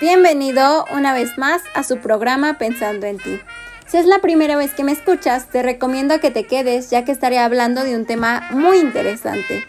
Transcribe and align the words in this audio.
Bienvenido 0.00 0.84
una 0.92 1.14
vez 1.14 1.38
más 1.38 1.62
a 1.72 1.84
su 1.84 1.98
programa 1.98 2.58
Pensando 2.58 3.06
en 3.06 3.18
ti. 3.18 3.40
Si 3.86 3.96
es 3.96 4.06
la 4.06 4.18
primera 4.18 4.56
vez 4.56 4.72
que 4.72 4.82
me 4.82 4.90
escuchas, 4.90 5.46
te 5.46 5.62
recomiendo 5.62 6.18
que 6.18 6.32
te 6.32 6.48
quedes 6.48 6.90
ya 6.90 7.04
que 7.04 7.12
estaré 7.12 7.38
hablando 7.38 7.84
de 7.84 7.94
un 7.94 8.04
tema 8.04 8.48
muy 8.50 8.78
interesante. 8.78 9.64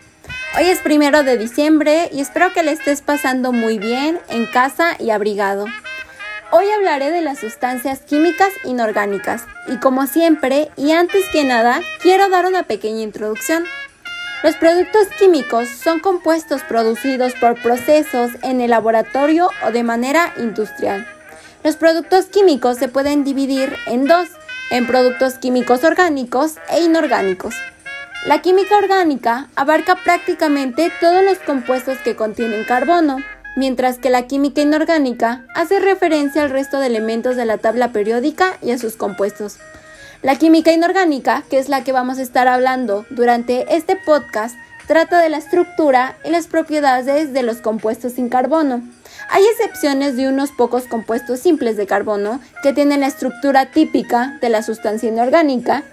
Hoy 0.57 0.65
es 0.65 0.79
primero 0.79 1.21
de 1.21 1.37
diciembre 1.37 2.09
y 2.11 2.21
espero 2.21 2.51
que 2.53 2.63
le 2.63 2.71
estés 2.71 3.03
pasando 3.03 3.51
muy 3.51 3.77
bien 3.77 4.19
en 4.29 4.47
casa 4.47 4.95
y 4.99 5.11
abrigado. 5.11 5.67
Hoy 6.51 6.71
hablaré 6.71 7.11
de 7.11 7.21
las 7.21 7.37
sustancias 7.37 7.99
químicas 7.99 8.49
inorgánicas 8.63 9.43
y 9.67 9.77
como 9.77 10.07
siempre 10.07 10.71
y 10.75 10.91
antes 10.91 11.29
que 11.31 11.43
nada 11.43 11.81
quiero 12.01 12.29
dar 12.29 12.47
una 12.47 12.63
pequeña 12.63 13.03
introducción. 13.03 13.63
Los 14.45 14.57
productos 14.57 15.07
químicos 15.17 15.67
son 15.69 15.99
compuestos 15.99 16.61
producidos 16.61 17.33
por 17.41 17.59
procesos 17.59 18.29
en 18.43 18.61
el 18.61 18.69
laboratorio 18.69 19.49
o 19.65 19.71
de 19.71 19.81
manera 19.81 20.35
industrial. 20.37 21.07
Los 21.63 21.77
productos 21.77 22.25
químicos 22.25 22.77
se 22.77 22.87
pueden 22.87 23.23
dividir 23.23 23.75
en 23.87 24.05
dos, 24.05 24.27
en 24.69 24.85
productos 24.85 25.39
químicos 25.39 25.83
orgánicos 25.83 26.57
e 26.69 26.83
inorgánicos. 26.83 27.55
La 28.27 28.43
química 28.43 28.77
orgánica 28.77 29.49
abarca 29.55 29.95
prácticamente 29.95 30.91
todos 31.01 31.23
los 31.23 31.39
compuestos 31.39 31.97
que 32.03 32.15
contienen 32.15 32.65
carbono, 32.65 33.17
mientras 33.55 33.97
que 33.97 34.11
la 34.11 34.27
química 34.27 34.61
inorgánica 34.61 35.43
hace 35.55 35.79
referencia 35.79 36.43
al 36.43 36.51
resto 36.51 36.79
de 36.79 36.85
elementos 36.85 37.35
de 37.35 37.45
la 37.45 37.57
tabla 37.57 37.91
periódica 37.91 38.59
y 38.61 38.69
a 38.69 38.77
sus 38.77 38.95
compuestos. 38.95 39.57
La 40.25 40.37
química 40.37 40.71
inorgánica, 40.71 41.43
que 41.51 41.59
es 41.59 41.69
la 41.69 41.83
que 41.83 41.91
vamos 41.91 42.17
a 42.17 42.23
estar 42.23 42.47
hablando 42.47 43.05
durante 43.11 43.75
este 43.75 43.95
podcast, 43.95 44.55
trata 44.87 45.19
de 45.19 45.29
la 45.29 45.37
estructura 45.37 46.17
y 46.25 46.31
las 46.31 46.47
propiedades 46.47 47.31
de 47.31 47.43
los 47.43 47.57
compuestos 47.57 48.13
sin 48.13 48.29
carbono. 48.29 48.81
Hay 49.29 49.43
excepciones 49.45 50.17
de 50.17 50.27
unos 50.27 50.49
pocos 50.49 50.85
compuestos 50.85 51.41
simples 51.41 51.77
de 51.77 51.85
carbono 51.85 52.39
que 52.63 52.73
tienen 52.73 53.01
la 53.01 53.07
estructura 53.07 53.67
típica 53.67 54.39
de 54.41 54.49
la 54.49 54.63
sustancia 54.63 55.09
inorgánica. 55.09 55.83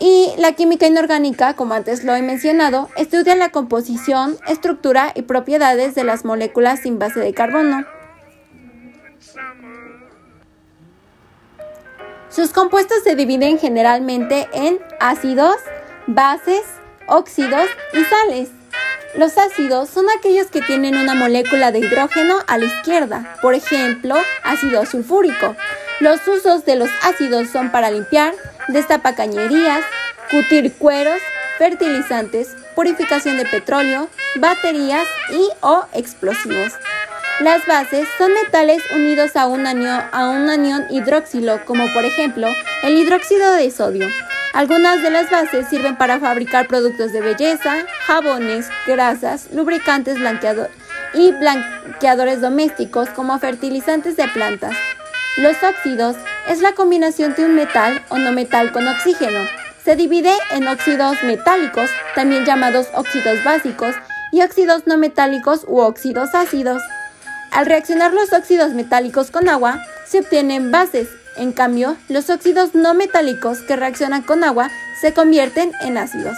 Y 0.00 0.32
la 0.38 0.54
química 0.54 0.88
inorgánica, 0.88 1.54
como 1.54 1.74
antes 1.74 2.02
lo 2.02 2.16
he 2.16 2.22
mencionado, 2.22 2.88
estudia 2.96 3.36
la 3.36 3.50
composición, 3.50 4.36
estructura 4.48 5.12
y 5.14 5.22
propiedades 5.22 5.94
de 5.94 6.02
las 6.02 6.24
moléculas 6.24 6.80
sin 6.80 6.98
base 6.98 7.20
de 7.20 7.32
carbono. 7.34 7.86
Sus 12.30 12.50
compuestos 12.50 13.02
se 13.04 13.16
dividen 13.16 13.58
generalmente 13.58 14.48
en 14.52 14.78
ácidos, 15.00 15.56
bases, 16.06 16.62
óxidos 17.06 17.68
y 17.94 18.04
sales. 18.04 18.50
Los 19.16 19.38
ácidos 19.38 19.88
son 19.88 20.04
aquellos 20.18 20.48
que 20.48 20.60
tienen 20.60 20.96
una 20.96 21.14
molécula 21.14 21.72
de 21.72 21.78
hidrógeno 21.80 22.36
a 22.46 22.58
la 22.58 22.66
izquierda, 22.66 23.36
por 23.40 23.54
ejemplo, 23.54 24.14
ácido 24.44 24.84
sulfúrico. 24.84 25.56
Los 26.00 26.26
usos 26.28 26.66
de 26.66 26.76
los 26.76 26.90
ácidos 27.02 27.48
son 27.48 27.72
para 27.72 27.90
limpiar, 27.90 28.34
destapacañerías, 28.68 29.82
cutir 30.30 30.74
cueros, 30.74 31.20
fertilizantes, 31.56 32.54
purificación 32.76 33.38
de 33.38 33.46
petróleo, 33.46 34.08
baterías 34.36 35.08
y 35.30 35.48
o 35.62 35.86
explosivos. 35.94 36.74
Las 37.40 37.64
bases 37.66 38.08
son 38.18 38.34
metales 38.34 38.82
unidos 38.92 39.36
a 39.36 39.46
un, 39.46 39.64
anión, 39.64 40.02
a 40.12 40.86
hidroxilo, 40.90 41.64
como 41.66 41.86
por 41.92 42.04
ejemplo 42.04 42.48
el 42.82 42.96
hidróxido 42.96 43.52
de 43.52 43.70
sodio. 43.70 44.08
Algunas 44.54 45.02
de 45.02 45.10
las 45.10 45.30
bases 45.30 45.68
sirven 45.68 45.96
para 45.96 46.18
fabricar 46.18 46.66
productos 46.66 47.12
de 47.12 47.20
belleza, 47.20 47.76
jabones, 48.06 48.68
grasas, 48.88 49.50
lubricantes 49.52 50.18
y 51.14 51.30
blanqueadores 51.30 52.40
domésticos 52.40 53.08
como 53.10 53.38
fertilizantes 53.38 54.16
de 54.16 54.26
plantas. 54.26 54.74
Los 55.36 55.62
óxidos 55.62 56.16
es 56.48 56.60
la 56.60 56.72
combinación 56.72 57.36
de 57.36 57.44
un 57.44 57.54
metal 57.54 58.02
o 58.08 58.18
no 58.18 58.32
metal 58.32 58.72
con 58.72 58.88
oxígeno. 58.88 59.38
Se 59.84 59.94
divide 59.94 60.32
en 60.50 60.66
óxidos 60.66 61.22
metálicos, 61.22 61.88
también 62.16 62.44
llamados 62.44 62.88
óxidos 62.94 63.44
básicos, 63.44 63.94
y 64.32 64.42
óxidos 64.42 64.86
no 64.86 64.98
metálicos 64.98 65.64
u 65.66 65.78
óxidos 65.78 66.34
ácidos. 66.34 66.82
Al 67.50 67.66
reaccionar 67.66 68.12
los 68.12 68.32
óxidos 68.32 68.72
metálicos 68.72 69.30
con 69.30 69.48
agua, 69.48 69.82
se 70.06 70.20
obtienen 70.20 70.70
bases. 70.70 71.08
En 71.36 71.52
cambio, 71.52 71.96
los 72.08 72.30
óxidos 72.30 72.74
no 72.74 72.94
metálicos 72.94 73.60
que 73.60 73.76
reaccionan 73.76 74.22
con 74.22 74.44
agua 74.44 74.70
se 75.00 75.12
convierten 75.12 75.72
en 75.82 75.96
ácidos. 75.98 76.36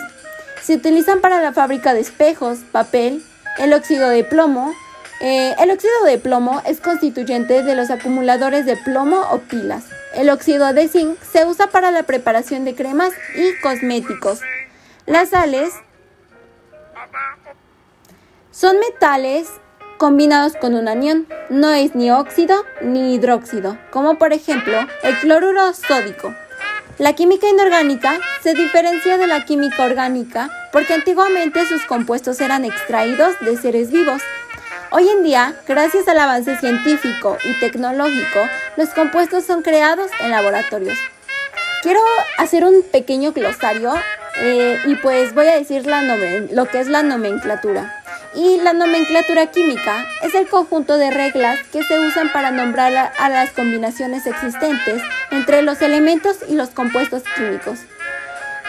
Se 0.62 0.74
utilizan 0.74 1.20
para 1.20 1.40
la 1.40 1.52
fábrica 1.52 1.94
de 1.94 2.00
espejos, 2.00 2.58
papel, 2.70 3.24
el 3.58 3.72
óxido 3.72 4.08
de 4.08 4.24
plomo. 4.24 4.74
Eh, 5.20 5.54
el 5.58 5.70
óxido 5.70 6.04
de 6.04 6.18
plomo 6.18 6.62
es 6.66 6.80
constituyente 6.80 7.62
de 7.62 7.74
los 7.74 7.90
acumuladores 7.90 8.66
de 8.66 8.76
plomo 8.76 9.20
o 9.30 9.38
pilas. 9.38 9.84
El 10.14 10.28
óxido 10.30 10.72
de 10.72 10.88
zinc 10.88 11.18
se 11.22 11.44
usa 11.44 11.68
para 11.68 11.90
la 11.90 12.02
preparación 12.02 12.64
de 12.64 12.74
cremas 12.74 13.12
y 13.34 13.60
cosméticos. 13.60 14.40
Las 15.06 15.30
sales 15.30 15.72
son 18.50 18.78
metales 18.78 19.48
combinados 20.00 20.54
con 20.56 20.74
un 20.74 20.88
anión. 20.88 21.26
No 21.50 21.70
es 21.72 21.94
ni 21.94 22.10
óxido 22.10 22.64
ni 22.80 23.14
hidróxido, 23.14 23.76
como 23.90 24.16
por 24.16 24.32
ejemplo 24.32 24.78
el 25.02 25.18
cloruro 25.18 25.74
sódico. 25.74 26.34
La 26.96 27.12
química 27.12 27.46
inorgánica 27.48 28.18
se 28.42 28.54
diferencia 28.54 29.18
de 29.18 29.26
la 29.26 29.44
química 29.44 29.84
orgánica 29.84 30.48
porque 30.72 30.94
antiguamente 30.94 31.66
sus 31.66 31.84
compuestos 31.84 32.40
eran 32.40 32.64
extraídos 32.64 33.34
de 33.42 33.58
seres 33.58 33.90
vivos. 33.90 34.22
Hoy 34.90 35.06
en 35.06 35.22
día, 35.22 35.54
gracias 35.68 36.08
al 36.08 36.18
avance 36.18 36.56
científico 36.56 37.36
y 37.44 37.60
tecnológico, 37.60 38.40
los 38.78 38.88
compuestos 38.90 39.44
son 39.44 39.60
creados 39.60 40.10
en 40.20 40.30
laboratorios. 40.30 40.98
Quiero 41.82 42.00
hacer 42.38 42.64
un 42.64 42.82
pequeño 42.90 43.32
glosario 43.32 43.92
eh, 44.38 44.80
y 44.86 44.94
pues 44.96 45.34
voy 45.34 45.46
a 45.48 45.58
decir 45.58 45.84
lo 45.86 46.66
que 46.66 46.80
es 46.80 46.88
la 46.88 47.02
nomenclatura. 47.02 47.99
Y 48.34 48.58
la 48.58 48.72
nomenclatura 48.72 49.46
química 49.48 50.06
es 50.22 50.34
el 50.34 50.46
conjunto 50.46 50.96
de 50.96 51.10
reglas 51.10 51.58
que 51.72 51.82
se 51.82 51.98
usan 51.98 52.32
para 52.32 52.52
nombrar 52.52 53.12
a 53.18 53.28
las 53.28 53.50
combinaciones 53.50 54.24
existentes 54.26 55.02
entre 55.32 55.62
los 55.62 55.82
elementos 55.82 56.38
y 56.48 56.54
los 56.54 56.70
compuestos 56.70 57.24
químicos. 57.36 57.80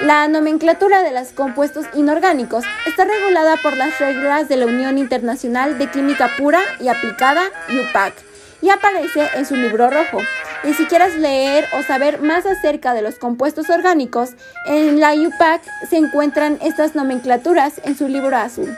La 0.02 0.28
nomenclatura 0.28 1.04
de 1.04 1.12
los 1.12 1.28
compuestos 1.28 1.86
inorgánicos 1.94 2.66
está 2.88 3.06
regulada 3.06 3.56
por 3.58 3.78
las 3.78 4.00
reglas 4.00 4.50
de 4.50 4.58
la 4.58 4.66
Unión 4.66 4.98
Internacional 4.98 5.78
de 5.78 5.92
Química 5.92 6.32
Pura 6.40 6.62
y 6.80 6.88
Aplicada, 6.88 7.44
UPAC, 7.70 8.16
y 8.64 8.70
aparece 8.72 9.30
en 9.36 9.46
su 9.46 9.56
libro 9.56 9.92
rojo. 9.92 10.24
Y 10.64 10.74
si 10.74 10.86
quieres 10.86 11.18
leer 11.18 11.68
o 11.78 11.84
saber 11.84 12.20
más 12.20 12.48
acerca 12.48 12.96
de 12.96 13.04
los 13.04 13.20
compuestos 13.20 13.70
orgánicos, 13.70 14.32
en 14.66 15.00
la 15.00 15.14
UPAC 15.14 15.62
se 15.88 15.98
encuentran 15.98 16.58
estas 16.64 16.96
nomenclaturas 16.96 17.80
en 17.84 17.96
su 17.96 18.08
libro 18.08 18.36
azul. 18.36 18.76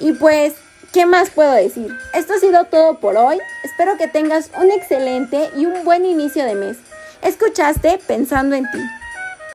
Y 0.00 0.12
pues, 0.14 0.54
¿qué 0.92 1.06
más 1.06 1.30
puedo 1.30 1.52
decir? 1.52 1.94
Esto 2.14 2.32
ha 2.32 2.38
sido 2.38 2.64
todo 2.64 2.98
por 2.98 3.16
hoy. 3.16 3.38
Espero 3.62 3.96
que 3.98 4.08
tengas 4.08 4.50
un 4.60 4.70
excelente 4.70 5.50
y 5.56 5.66
un 5.66 5.84
buen 5.84 6.04
inicio 6.06 6.44
de 6.44 6.54
mes. 6.54 6.78
Escuchaste 7.22 8.00
pensando 8.06 8.56
en 8.56 8.64
ti. 8.64 8.80